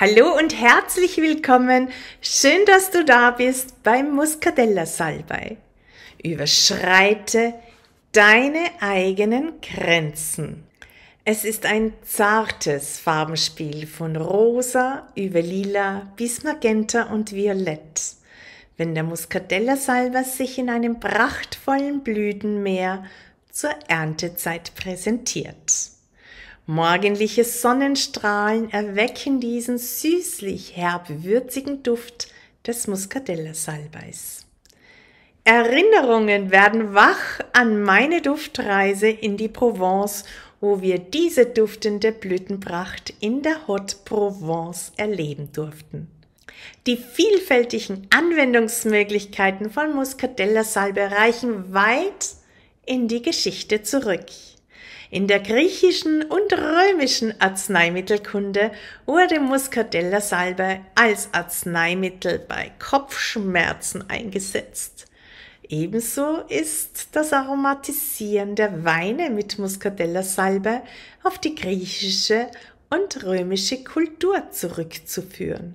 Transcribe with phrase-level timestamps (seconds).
[0.00, 1.88] Hallo und herzlich willkommen.
[2.20, 5.56] Schön, dass du da bist beim Muscadella Salbei.
[6.22, 7.54] Überschreite
[8.12, 10.62] deine eigenen Grenzen.
[11.24, 18.00] Es ist ein zartes Farbenspiel von rosa über lila bis magenta und violett.
[18.76, 23.04] Wenn der Muscadella Salbei sich in einem prachtvollen Blütenmeer
[23.50, 25.97] zur Erntezeit präsentiert.
[26.70, 32.28] Morgendliche Sonnenstrahlen erwecken diesen süßlich herb-würzigen Duft
[32.66, 34.44] des Muscadella-Salbeis.
[35.44, 40.24] Erinnerungen werden wach an meine Duftreise in die Provence,
[40.60, 46.10] wo wir diese duftende Blütenpracht in der Haute Provence erleben durften.
[46.86, 52.28] Die vielfältigen Anwendungsmöglichkeiten von Muscadella-Salbe reichen weit
[52.84, 54.26] in die Geschichte zurück.
[55.10, 58.70] In der griechischen und römischen Arzneimittelkunde
[59.06, 65.06] wurde Muscadella-Salbe als Arzneimittel bei Kopfschmerzen eingesetzt.
[65.66, 70.82] Ebenso ist das Aromatisieren der Weine mit Muscadella-Salbe
[71.22, 72.48] auf die griechische
[72.90, 75.74] und römische Kultur zurückzuführen.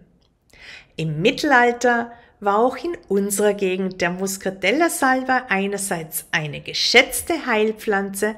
[0.96, 8.36] Im Mittelalter war auch in unserer Gegend der Muscadella-Salbe einerseits eine geschätzte Heilpflanze,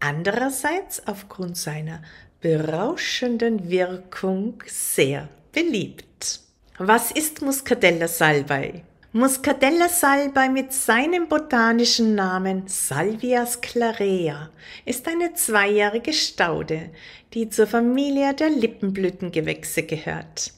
[0.00, 2.02] andererseits aufgrund seiner
[2.40, 6.40] berauschenden Wirkung sehr beliebt.
[6.78, 8.82] Was ist Muscadella Salbei?
[9.12, 14.50] Muscadella Salbei mit seinem botanischen Namen Salvia sclarea
[14.84, 16.90] ist eine zweijährige Staude,
[17.34, 20.52] die zur Familie der Lippenblütengewächse gehört.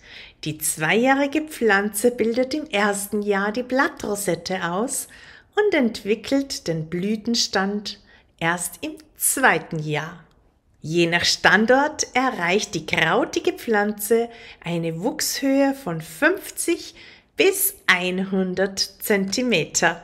[0.45, 5.09] Die zweijährige Pflanze bildet im ersten Jahr die Blattrosette aus
[5.57, 8.01] und entwickelt den Blütenstand
[8.39, 10.25] erst im zweiten Jahr.
[10.81, 14.29] Je nach Standort erreicht die krautige Pflanze
[14.65, 16.95] eine Wuchshöhe von 50
[17.37, 20.03] bis 100 Zentimeter.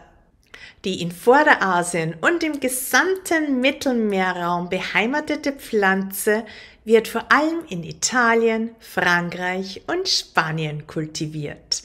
[0.85, 6.45] Die in Vorderasien und im gesamten Mittelmeerraum beheimatete Pflanze
[6.85, 11.83] wird vor allem in Italien, Frankreich und Spanien kultiviert.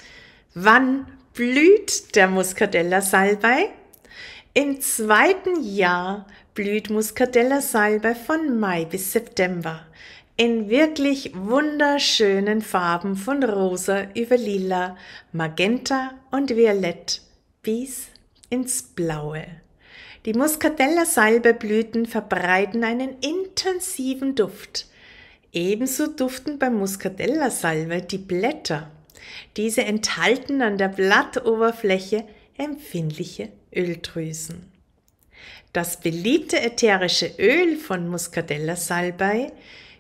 [0.54, 3.70] Wann blüht der Muscadella Salbei?
[4.54, 9.88] Im zweiten Jahr blüht Muscadella Salbe von Mai bis September
[10.38, 14.98] in wirklich wunderschönen Farben von rosa über lila,
[15.32, 17.22] magenta und violett
[17.62, 18.08] bis
[18.50, 19.46] ins Blaue.
[20.26, 24.88] Die Muscadella Salbeblüten verbreiten einen intensiven Duft.
[25.52, 28.90] Ebenso duften beim Muscadella Salbe die Blätter.
[29.58, 32.26] Diese enthalten an der Blattoberfläche
[32.58, 34.73] empfindliche Öldrüsen.
[35.74, 39.52] Das beliebte ätherische Öl von Muscadella Salbei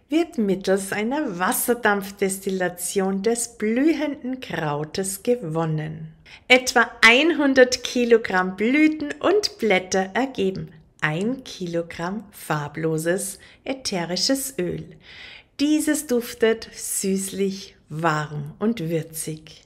[0.09, 6.13] wird mittels einer Wasserdampfdestillation des blühenden Krautes gewonnen.
[6.47, 10.71] Etwa 100 Kilogramm Blüten und Blätter ergeben
[11.01, 14.85] 1 Kilogramm farbloses ätherisches Öl.
[15.59, 19.62] Dieses duftet süßlich, warm und würzig.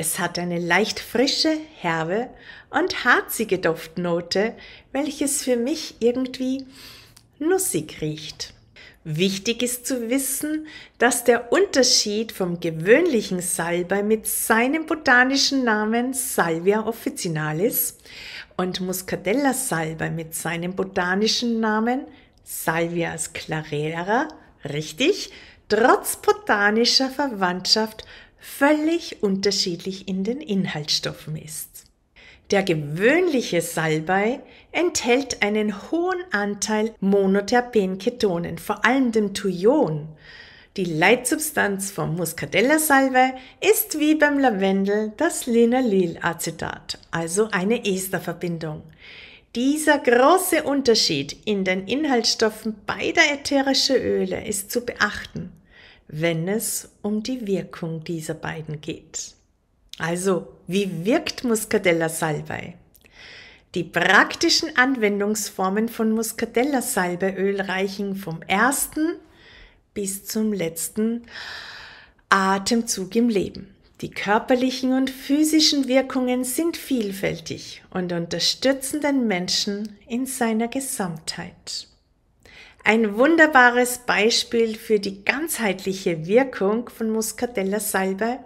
[0.00, 2.30] Es hat eine leicht frische, herbe
[2.70, 4.54] und harzige Duftnote,
[4.92, 6.64] welches für mich irgendwie
[7.38, 8.54] nussig riecht.
[9.04, 10.66] Wichtig ist zu wissen,
[10.96, 17.98] dass der Unterschied vom gewöhnlichen Salbei mit seinem botanischen Namen Salvia officinalis
[18.56, 22.06] und Muscadella Salbei mit seinem botanischen Namen
[22.42, 24.28] Salvia sclarera,
[24.64, 25.30] richtig,
[25.68, 28.06] trotz botanischer Verwandtschaft
[28.40, 31.84] völlig unterschiedlich in den Inhaltsstoffen ist.
[32.50, 34.40] Der gewöhnliche Salbei
[34.72, 40.08] enthält einen hohen Anteil Monoterpenketonen, vor allem dem Thujon.
[40.76, 48.82] Die Leitsubstanz vom Muscadella Salbei ist wie beim Lavendel das Linalylacetat, also eine Esterverbindung.
[49.54, 55.39] Dieser große Unterschied in den Inhaltsstoffen beider ätherischer Öle ist zu beachten
[56.12, 59.34] wenn es um die Wirkung dieser beiden geht.
[59.98, 62.74] Also, wie wirkt Muscadella Salbei?
[63.74, 69.16] Die praktischen Anwendungsformen von Muscadella Salbeöl reichen vom ersten
[69.94, 71.22] bis zum letzten
[72.28, 73.72] Atemzug im Leben.
[74.00, 81.89] Die körperlichen und physischen Wirkungen sind vielfältig und unterstützen den Menschen in seiner Gesamtheit.
[82.82, 88.38] Ein wunderbares Beispiel für die ganzheitliche Wirkung von Muscadella Salbe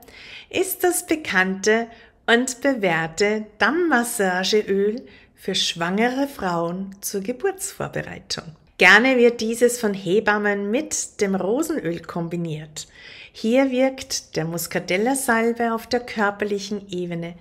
[0.50, 1.86] ist das bekannte
[2.26, 8.44] und bewährte Dammmassageöl für schwangere Frauen zur Geburtsvorbereitung.
[8.76, 12.88] Gerne wird dieses von Hebammen mit dem Rosenöl kombiniert.
[13.32, 17.34] Hier wirkt der Muscatella-Salbe auf der körperlichen Ebene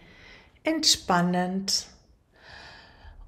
[0.64, 1.88] entspannend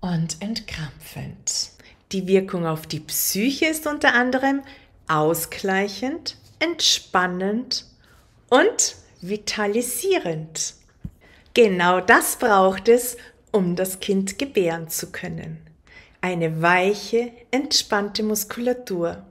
[0.01, 1.74] und entkrampfend.
[2.15, 4.61] Die Wirkung auf die Psyche ist unter anderem
[5.05, 7.87] ausgleichend, entspannend
[8.47, 10.75] und vitalisierend.
[11.53, 13.17] Genau das braucht es,
[13.51, 15.57] um das Kind gebären zu können.
[16.21, 19.25] Eine weiche, entspannte Muskulatur,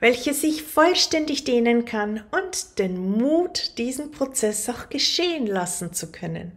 [0.00, 6.50] welche sich vollständig dehnen kann und den Mut, diesen Prozess auch geschehen lassen zu können.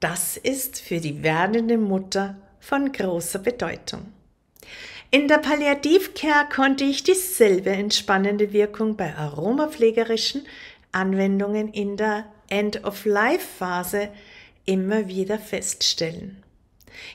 [0.00, 4.12] Das ist für die werdende Mutter von großer Bedeutung.
[5.10, 10.46] In der Palliativcare konnte ich dieselbe entspannende Wirkung bei aromapflegerischen
[10.92, 14.08] Anwendungen in der End-of-Life-Phase
[14.64, 16.42] immer wieder feststellen.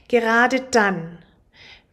[0.08, 1.18] Gerade dann,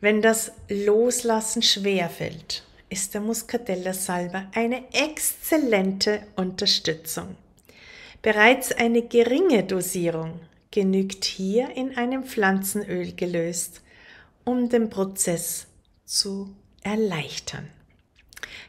[0.01, 7.37] wenn das Loslassen schwerfällt, ist der Muscatella-Salbe eine exzellente Unterstützung.
[8.23, 13.83] Bereits eine geringe Dosierung genügt hier in einem Pflanzenöl gelöst,
[14.47, 15.67] um den Prozess
[16.05, 17.69] zu erleichtern.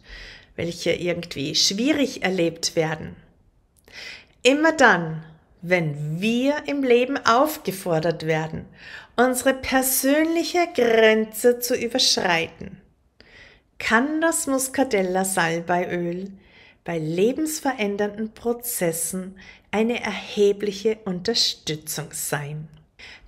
[0.58, 3.16] welche irgendwie schwierig erlebt werden.
[4.42, 5.24] Immer dann,
[5.62, 8.66] wenn wir im Leben aufgefordert werden,
[9.16, 12.82] unsere persönliche Grenze zu überschreiten,
[13.80, 16.34] kann das Muscadella Salbeiöl
[16.84, 19.40] bei lebensverändernden Prozessen
[19.72, 22.68] eine erhebliche Unterstützung sein.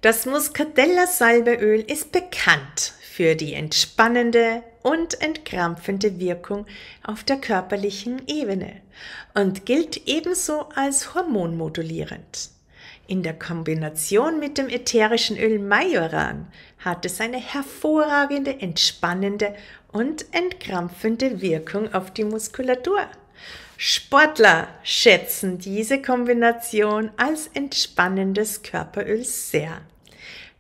[0.01, 6.65] Das Muscatella Salbeöl ist bekannt für die entspannende und entkrampfende Wirkung
[7.03, 8.81] auf der körperlichen Ebene
[9.33, 12.49] und gilt ebenso als hormonmodulierend.
[13.07, 16.47] In der Kombination mit dem ätherischen Öl Majoran
[16.79, 19.55] hat es eine hervorragende, entspannende
[19.91, 23.07] und entkrampfende Wirkung auf die Muskulatur.
[23.77, 29.81] Sportler schätzen diese Kombination als entspannendes Körperöl sehr.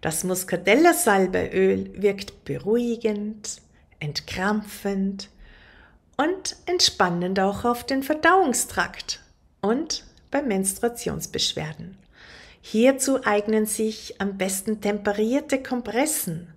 [0.01, 3.61] Das Muscadella-Salbeöl wirkt beruhigend,
[3.99, 5.29] entkrampfend
[6.17, 9.21] und entspannend auch auf den Verdauungstrakt
[9.61, 11.97] und bei Menstruationsbeschwerden.
[12.61, 16.53] Hierzu eignen sich am besten temperierte Kompressen.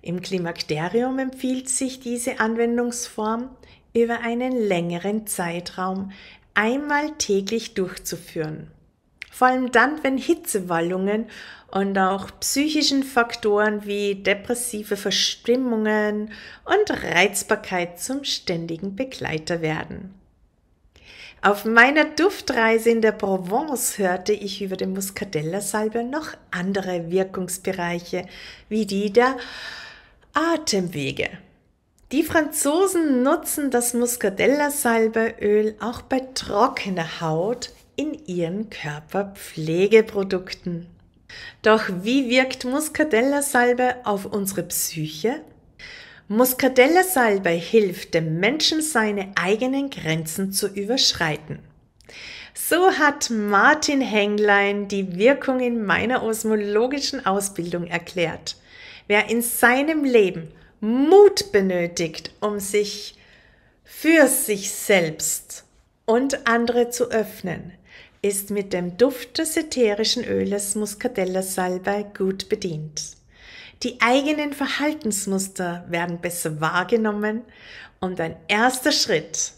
[0.00, 3.50] Im Klimakterium empfiehlt sich diese Anwendungsform
[3.94, 6.12] über einen längeren Zeitraum
[6.54, 8.70] einmal täglich durchzuführen.
[9.30, 11.26] Vor allem dann, wenn Hitzewallungen
[11.70, 16.32] und auch psychischen Faktoren wie depressive Verstimmungen
[16.64, 20.14] und Reizbarkeit zum ständigen Begleiter werden.
[21.42, 28.26] Auf meiner Duftreise in der Provence hörte ich über den Muscadella-Salbe noch andere Wirkungsbereiche
[28.68, 29.38] wie die der
[30.34, 31.30] Atemwege.
[32.12, 40.88] Die Franzosen nutzen das Muscadella-Salbeöl auch bei trockener Haut in ihren Körperpflegeprodukten.
[41.62, 45.40] Doch wie wirkt Muscadella-Salbe auf unsere Psyche?
[46.26, 51.60] Muscadella-Salbe hilft dem Menschen, seine eigenen Grenzen zu überschreiten.
[52.54, 58.56] So hat Martin Henglein die Wirkung in meiner osmologischen Ausbildung erklärt.
[59.06, 60.48] Wer in seinem Leben
[60.80, 63.16] Mut benötigt, um sich
[63.84, 65.64] für sich selbst
[66.06, 67.72] und andere zu öffnen,
[68.22, 73.02] ist mit dem Duft des ätherischen Öles Muscadella Salbei gut bedient.
[73.82, 77.42] Die eigenen Verhaltensmuster werden besser wahrgenommen
[78.00, 79.52] und ein erster Schritt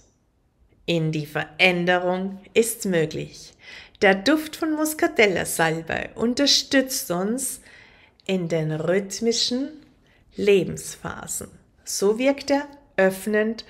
[0.87, 3.53] in die Veränderung ist möglich.
[4.01, 7.61] Der Duft von Muscadella Salbei unterstützt uns
[8.27, 9.69] in den rhythmischen
[10.37, 11.49] Lebensphasen.
[11.85, 13.65] So wirkt er öffnend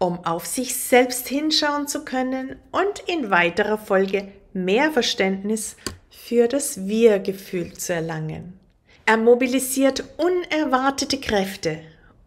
[0.00, 5.76] um auf sich selbst hinschauen zu können und in weiterer Folge mehr Verständnis
[6.08, 8.58] für das Wir-Gefühl zu erlangen.
[9.04, 11.80] Er mobilisiert unerwartete Kräfte,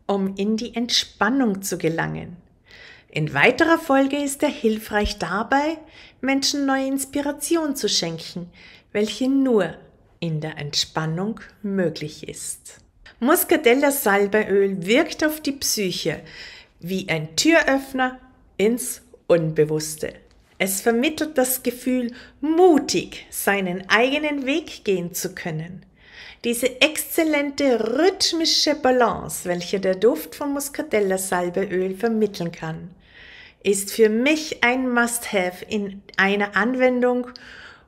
[0.06, 2.38] um in die Entspannung zu gelangen.
[3.10, 5.80] In weiterer Folge ist er hilfreich dabei,
[6.22, 8.51] Menschen neue Inspiration zu schenken,
[8.92, 9.74] welche nur
[10.20, 12.83] in der Entspannung möglich ist.
[13.24, 16.20] Muscadella Salbeöl wirkt auf die Psyche
[16.82, 18.20] wie ein Türöffner
[18.58, 20.13] ins Unbewusste.
[20.58, 22.12] Es vermittelt das Gefühl,
[22.42, 25.86] mutig seinen eigenen Weg gehen zu können.
[26.44, 32.89] Diese exzellente rhythmische Balance, welche der Duft von Muscadella Salbeöl vermitteln kann,
[33.63, 37.27] ist für mich ein Must-Have in einer Anwendung,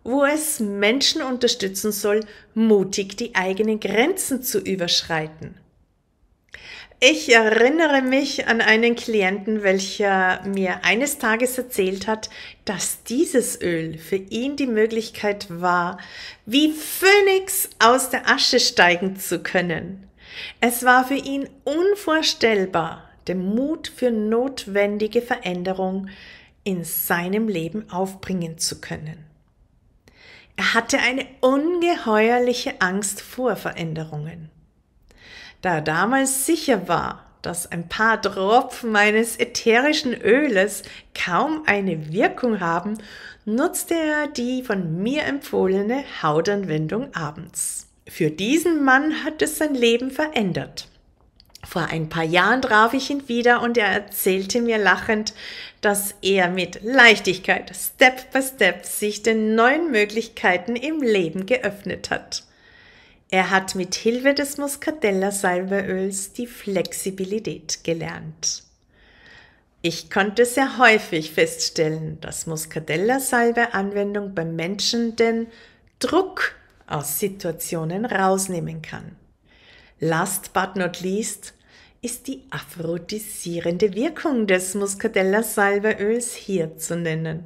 [0.06, 2.22] wo es Menschen unterstützen soll,
[2.54, 5.56] mutig die eigenen Grenzen zu überschreiten.
[7.02, 12.30] Ich erinnere mich an einen Klienten, welcher mir eines Tages erzählt hat,
[12.64, 15.98] dass dieses Öl für ihn die Möglichkeit war,
[16.46, 20.08] wie Phönix aus der Asche steigen zu können.
[20.62, 26.10] Es war für ihn unvorstellbar, den Mut für notwendige Veränderung
[26.64, 29.35] in seinem Leben aufbringen zu können.
[30.58, 34.50] Er hatte eine ungeheuerliche Angst vor Veränderungen.
[35.62, 40.84] Da er damals sicher war, dass ein paar Tropfen meines ätherischen Öles
[41.14, 42.98] kaum eine Wirkung haben,
[43.46, 47.88] nutzte er die von mir empfohlene Hautanwendung abends.
[48.08, 50.88] Für diesen Mann hat es sein Leben verändert.
[51.68, 55.34] Vor ein paar Jahren traf ich ihn wieder und er erzählte mir lachend,
[55.82, 62.44] dass er mit Leichtigkeit Step by Step sich den neuen Möglichkeiten im Leben geöffnet hat.
[63.30, 68.64] Er hat mit Hilfe des Muscadella Salbeöls die Flexibilität gelernt.
[69.82, 75.48] Ich konnte sehr häufig feststellen, dass Muscadella Salbe Anwendung beim Menschen den
[76.00, 76.54] Druck
[76.88, 79.16] aus Situationen rausnehmen kann.
[80.00, 81.54] Last but not least
[82.02, 87.46] ist die aphrodisierende Wirkung des Muscadella Salbeöls hier zu nennen.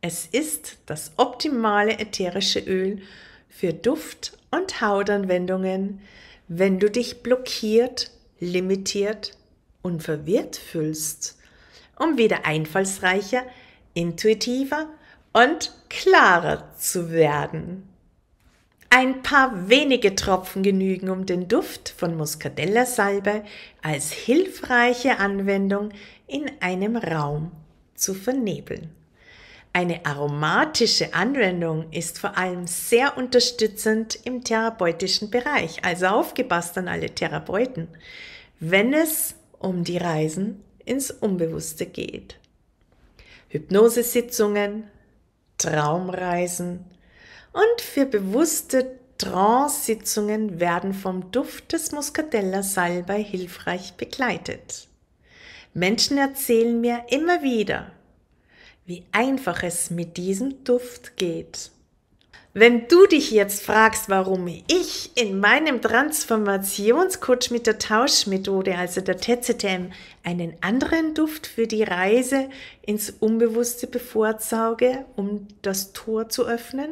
[0.00, 3.02] Es ist das optimale ätherische Öl
[3.48, 6.00] für Duft und Hautanwendungen,
[6.48, 8.10] wenn du dich blockiert,
[8.40, 9.36] limitiert
[9.82, 11.38] und verwirrt fühlst,
[11.96, 13.44] um wieder einfallsreicher,
[13.92, 14.88] intuitiver
[15.32, 17.93] und klarer zu werden.
[18.96, 23.42] Ein paar wenige Tropfen genügen, um den Duft von Muscadella-Salbe
[23.82, 25.88] als hilfreiche Anwendung
[26.28, 27.50] in einem Raum
[27.96, 28.94] zu vernebeln.
[29.72, 37.10] Eine aromatische Anwendung ist vor allem sehr unterstützend im therapeutischen Bereich, also aufgepasst an alle
[37.10, 37.88] Therapeuten,
[38.60, 42.38] wenn es um die Reisen ins Unbewusste geht.
[43.48, 44.84] Hypnosesitzungen,
[45.58, 46.93] Traumreisen
[47.54, 54.88] und für bewusste Trance-Sitzungen werden vom Duft des Muscatella Salbei hilfreich begleitet.
[55.72, 57.92] Menschen erzählen mir immer wieder,
[58.86, 61.70] wie einfach es mit diesem Duft geht.
[62.56, 69.16] Wenn du dich jetzt fragst, warum ich in meinem Transformationscoach mit der Tauschmethode, also der
[69.18, 69.90] TZM,
[70.22, 72.48] einen anderen Duft für die Reise
[72.82, 76.90] ins Unbewusste bevorzuge, um das Tor zu öffnen,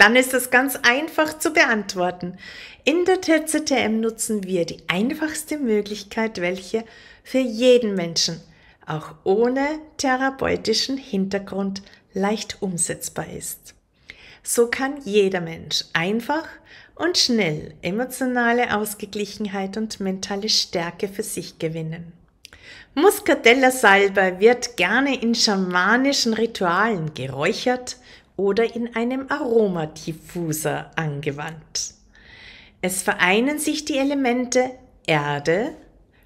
[0.00, 2.38] dann ist das ganz einfach zu beantworten.
[2.84, 6.84] In der TZM nutzen wir die einfachste Möglichkeit, welche
[7.22, 8.40] für jeden Menschen
[8.86, 11.82] auch ohne therapeutischen Hintergrund
[12.14, 13.74] leicht umsetzbar ist.
[14.42, 16.48] So kann jeder Mensch einfach
[16.94, 22.14] und schnell emotionale Ausgeglichenheit und mentale Stärke für sich gewinnen.
[22.94, 27.96] Muscatella Salbei wird gerne in schamanischen Ritualen geräuchert
[28.40, 31.92] oder in einem Aromadiffuser angewandt.
[32.80, 34.70] Es vereinen sich die Elemente
[35.06, 35.74] Erde,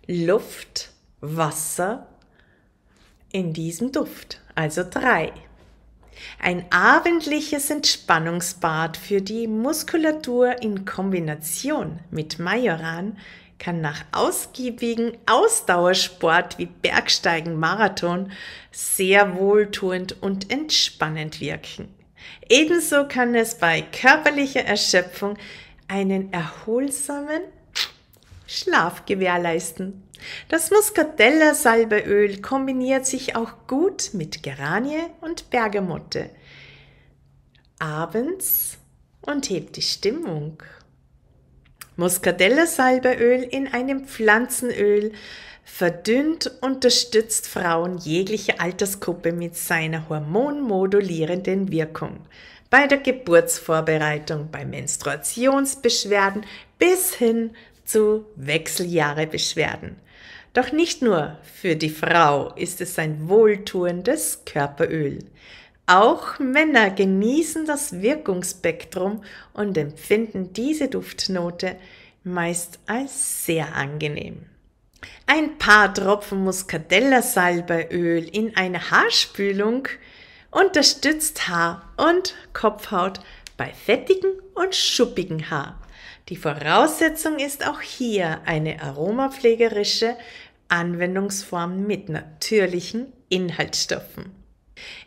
[0.06, 2.06] Luft, Wasser
[3.32, 5.32] in diesem Duft, also drei.
[6.40, 13.18] Ein abendliches Entspannungsbad für die Muskulatur in Kombination mit Majoran
[13.58, 18.30] kann nach ausgiebigen Ausdauersport wie Bergsteigen, Marathon
[18.70, 21.88] sehr wohltuend und entspannend wirken.
[22.48, 25.36] Ebenso kann es bei körperlicher Erschöpfung
[25.88, 27.42] einen erholsamen
[28.46, 30.02] Schlaf gewährleisten.
[30.48, 36.30] Das Muscatella-Salbeöl kombiniert sich auch gut mit Geranie und Bergamotte
[37.78, 38.78] abends
[39.20, 40.62] und hebt die Stimmung.
[41.96, 45.12] Muscatella-Salbeöl in einem Pflanzenöl
[45.64, 52.20] verdünnt, unterstützt Frauen jeglicher Altersgruppe mit seiner hormonmodulierenden Wirkung.
[52.70, 56.44] Bei der Geburtsvorbereitung, bei Menstruationsbeschwerden
[56.78, 57.50] bis hin
[57.84, 59.96] zu Wechseljahrebeschwerden.
[60.52, 65.18] Doch nicht nur für die Frau ist es ein wohltuendes Körperöl.
[65.86, 71.76] Auch Männer genießen das Wirkungsspektrum und empfinden diese Duftnote
[72.22, 74.46] meist als sehr angenehm.
[75.26, 79.88] Ein paar Tropfen Muscadella-Salbeöl in einer Haarspülung
[80.50, 83.20] unterstützt Haar- und Kopfhaut
[83.56, 85.80] bei fettigen und schuppigen Haar.
[86.28, 90.16] Die Voraussetzung ist auch hier eine aromapflegerische
[90.68, 94.32] Anwendungsform mit natürlichen Inhaltsstoffen.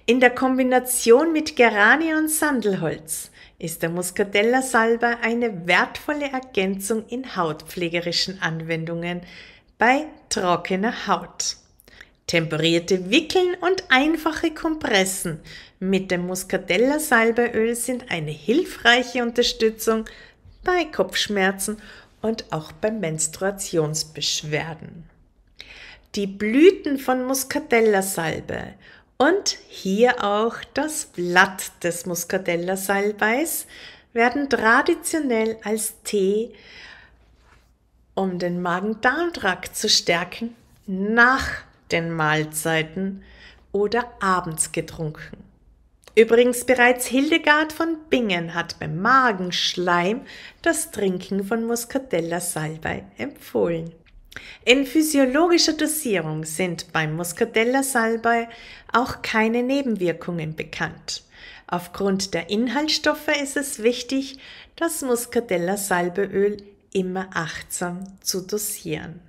[0.06, 7.36] In der Kombination mit Geranie und Sandelholz ist der Muscadella Salbei eine wertvolle Ergänzung in
[7.36, 9.22] hautpflegerischen Anwendungen
[9.78, 11.58] bei trockener Haut.
[12.26, 15.40] Temperierte Wickeln und einfache Kompressen
[15.80, 20.06] mit dem Muscadella Salbeöl sind eine hilfreiche Unterstützung
[20.64, 21.82] bei Kopfschmerzen
[22.22, 25.10] und auch bei Menstruationsbeschwerden.
[26.16, 28.74] Die Blüten von Muscadella Salbe
[29.18, 33.68] und hier auch das Blatt des Muscadella Salbeis
[34.14, 36.54] werden traditionell als Tee,
[38.18, 40.56] um den Magen-Darm-Trakt zu stärken,
[40.88, 41.50] nach
[41.92, 43.24] den Mahlzeiten
[43.72, 45.38] oder abends getrunken.
[46.16, 50.22] Übrigens bereits Hildegard von Bingen hat beim Magenschleim
[50.64, 53.92] das Trinken von Muscatella Salbei empfohlen.
[54.66, 58.50] In physiologischer Dosierung sind beim Muscatella Salbei
[58.92, 61.24] auch keine Nebenwirkungen bekannt.
[61.68, 64.40] Aufgrund der Inhaltsstoffe ist es wichtig,
[64.76, 66.64] das Muscatella Salbeöl
[66.98, 69.22] immer achtsam zu dosieren.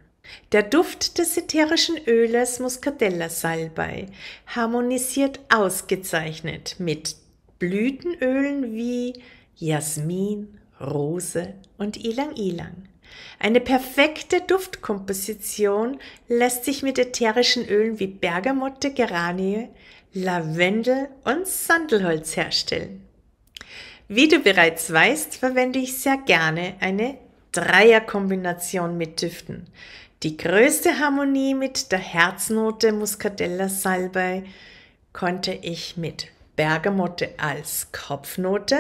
[0.52, 4.06] Der Duft des ätherischen Öles Muscadella Salbei
[4.46, 7.16] harmonisiert ausgezeichnet mit
[7.58, 9.22] Blütenölen wie
[9.56, 12.88] Jasmin, Rose und Ilang Ilang.
[13.38, 19.68] Eine perfekte Duftkomposition lässt sich mit ätherischen Ölen wie Bergamotte, Geranie,
[20.12, 23.06] Lavendel und Sandelholz herstellen.
[24.08, 27.18] Wie du bereits weißt, verwende ich sehr gerne eine
[27.52, 29.66] Dreierkombination mit Düften.
[30.22, 34.44] Die größte Harmonie mit der Herznote Muscadella Salbei
[35.12, 38.76] konnte ich mit Bergamotte als Kopfnote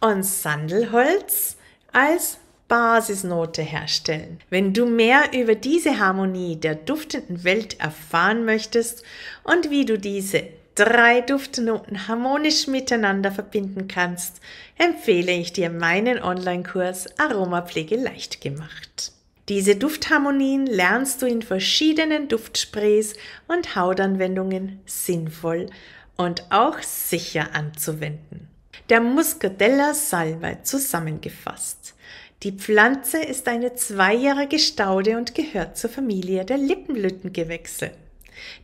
[0.00, 1.56] und Sandelholz
[1.92, 4.40] als Basisnote herstellen.
[4.48, 9.02] Wenn du mehr über diese Harmonie der duftenden Welt erfahren möchtest
[9.42, 14.40] und wie du diese drei Duftnoten harmonisch miteinander verbinden kannst,
[14.76, 19.12] empfehle ich dir meinen Online-Kurs Aromapflege leicht gemacht.
[19.48, 23.14] Diese Duftharmonien lernst du in verschiedenen Duftsprays
[23.46, 25.68] und Hautanwendungen sinnvoll
[26.16, 28.48] und auch sicher anzuwenden.
[28.88, 31.94] Der Muscadella Salbei zusammengefasst.
[32.42, 37.92] Die Pflanze ist eine zweijährige Staude und gehört zur Familie der Lippenblütengewächse.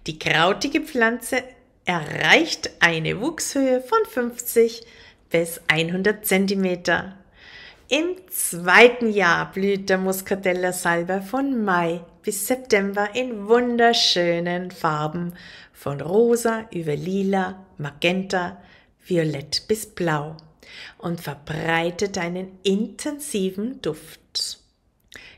[0.06, 1.42] Die krautige Pflanze
[1.90, 4.82] erreicht eine Wuchshöhe von 50
[5.28, 7.16] bis 100 Zentimeter.
[7.88, 15.32] Im zweiten Jahr blüht der Muscatella Salbei von Mai bis September in wunderschönen Farben
[15.72, 18.58] von rosa über lila, magenta,
[19.04, 20.36] violett bis blau
[20.98, 24.60] und verbreitet einen intensiven Duft.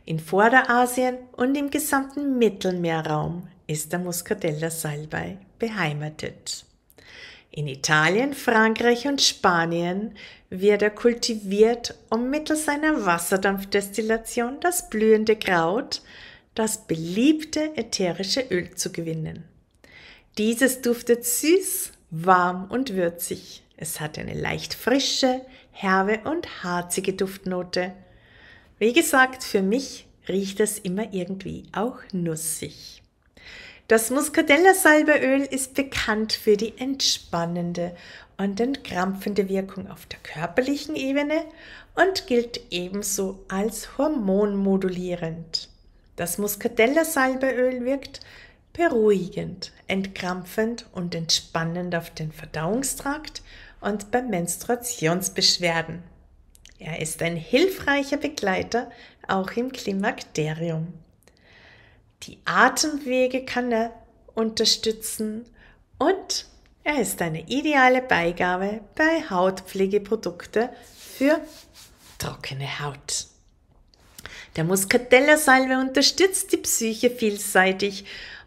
[0.05, 6.65] In Vorderasien und im gesamten Mittelmeerraum ist der Muscatella Salbei beheimatet.
[7.53, 10.17] In Italien, Frankreich und Spanien
[10.51, 16.03] wird er kultiviert, um mittels einer Wasserdampfdestillation das blühende Kraut,
[16.57, 19.45] das beliebte ätherische Öl zu gewinnen.
[20.37, 23.63] Dieses duftet süß, warm und würzig.
[23.77, 27.93] Es hat eine leicht frische, herbe und harzige Duftnote.
[28.81, 33.02] Wie gesagt, für mich riecht es immer irgendwie auch nussig.
[33.93, 37.95] Das Muscadella-Salbeöl ist bekannt für die entspannende
[38.39, 41.45] und entkrampfende Wirkung auf der körperlichen Ebene
[41.95, 45.69] und gilt ebenso als hormonmodulierend.
[46.17, 48.21] Das Muscadella-Salbeöl wirkt
[48.73, 53.43] beruhigend, entkrampfend und entspannend auf den Verdauungstrakt
[53.83, 56.03] und bei Menstruationsbeschwerden.
[56.79, 58.91] Er ist ein hilfreicher Begleiter
[59.29, 60.95] auch im Klimakterium.
[62.23, 63.93] Die Atemwege kann er
[64.35, 65.45] unterstützen
[65.99, 66.47] und
[66.85, 71.41] er ist eine ideale Beigabe bei Hautpflegeprodukte für
[72.19, 73.27] trockene Haut.
[74.57, 78.05] Der Muscatella-Salbe unterstützt die Psyche vielseitig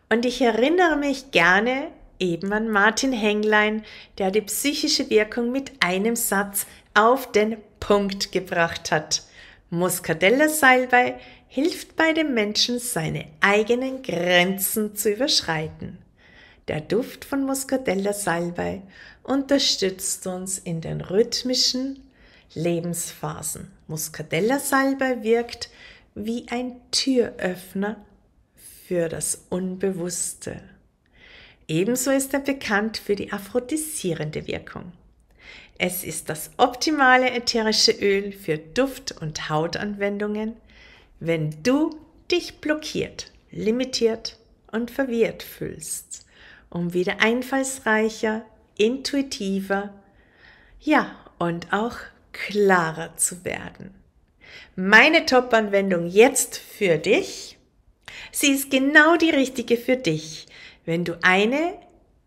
[0.09, 3.83] und ich erinnere mich gerne eben an Martin Henglein,
[4.17, 9.23] der die psychische Wirkung mit einem Satz auf den Punkt gebracht hat.
[9.69, 11.19] Muscatella-Salbei
[11.55, 15.99] hilft bei dem Menschen, seine eigenen Grenzen zu überschreiten.
[16.67, 18.81] Der Duft von Muscatella-Salbei
[19.23, 22.03] unterstützt uns in den rhythmischen
[22.55, 23.71] Lebensphasen.
[23.87, 25.69] Muscatella-Salbei wirkt
[26.13, 28.03] wie ein Türöffner
[28.85, 30.59] für das Unbewusste.
[31.69, 34.91] Ebenso ist er bekannt für die aphrodisierende Wirkung.
[35.77, 40.57] Es ist das optimale ätherische Öl für Duft- und Hautanwendungen,
[41.25, 41.95] wenn du
[42.31, 44.37] dich blockiert, limitiert
[44.71, 46.25] und verwirrt fühlst,
[46.69, 48.43] um wieder einfallsreicher,
[48.77, 49.93] intuitiver,
[50.79, 51.97] ja und auch
[52.31, 53.93] klarer zu werden.
[54.75, 57.57] Meine Top-Anwendung jetzt für dich.
[58.31, 60.47] Sie ist genau die richtige für dich,
[60.85, 61.73] wenn du eine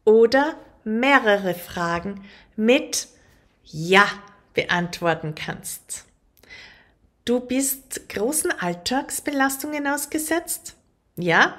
[0.04, 2.24] oder mehrere Fragen
[2.56, 3.08] mit
[3.64, 4.06] Ja
[4.54, 6.07] beantworten kannst.
[7.28, 10.76] Du bist großen Alltagsbelastungen ausgesetzt?
[11.14, 11.58] Ja?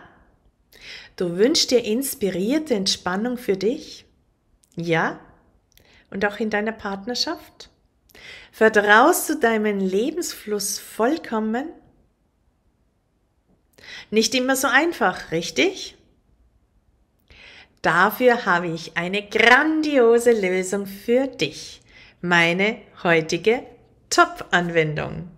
[1.15, 4.05] Du wünschst dir inspirierte Entspannung für dich?
[4.75, 5.19] Ja?
[6.09, 7.69] Und auch in deiner Partnerschaft?
[8.51, 11.69] Vertraust du deinem Lebensfluss vollkommen?
[14.09, 15.95] Nicht immer so einfach, richtig?
[17.83, 21.83] Dafür habe ich eine grandiose Lösung für dich.
[22.21, 23.61] Meine heutige
[24.09, 25.29] Top-Anwendung.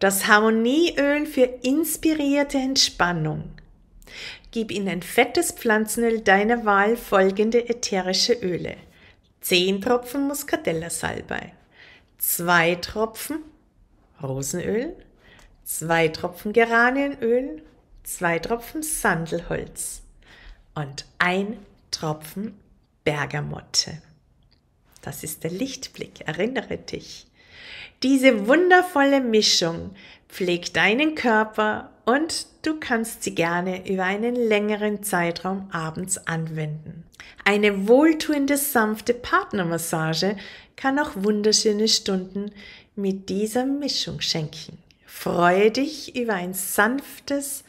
[0.00, 3.52] Das Harmonieöl für inspirierte Entspannung.
[4.50, 8.78] Gib in ein fettes Pflanzenöl deiner Wahl folgende ätherische Öle.
[9.42, 11.52] 10 Tropfen Muscatella-Salbei,
[12.16, 13.40] 2 Tropfen
[14.22, 14.96] Rosenöl,
[15.64, 17.62] 2 Tropfen Geranienöl,
[18.02, 20.00] 2 Tropfen Sandelholz
[20.74, 21.58] und ein
[21.90, 22.58] Tropfen
[23.04, 24.00] Bergamotte.
[25.02, 27.26] Das ist der Lichtblick, erinnere dich.
[28.02, 29.90] Diese wundervolle Mischung
[30.28, 37.04] pflegt deinen Körper und du kannst sie gerne über einen längeren Zeitraum abends anwenden.
[37.44, 40.36] Eine wohltuende, sanfte Partnermassage
[40.76, 42.52] kann auch wunderschöne Stunden
[42.96, 44.78] mit dieser Mischung schenken.
[45.04, 47.64] Freue dich über ein sanftes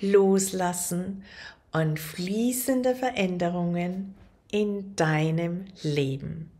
[0.00, 1.24] Loslassen
[1.72, 4.14] und fließende Veränderungen
[4.50, 6.50] in deinem Leben.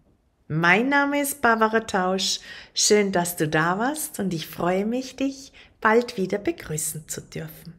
[0.50, 2.40] Mein Name ist Barbara Tausch.
[2.72, 7.77] Schön, dass du da warst und ich freue mich, dich bald wieder begrüßen zu dürfen.